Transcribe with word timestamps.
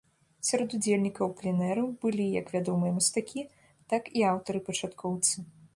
Сярод 0.47 0.69
удзельнікаў 0.77 1.29
пленэру 1.41 1.83
былі 2.05 2.25
як 2.41 2.49
вядомыя 2.57 2.91
мастакі, 2.97 3.41
так 3.93 4.13
і 4.21 4.29
аўтары-пачаткоўцы. 4.33 5.35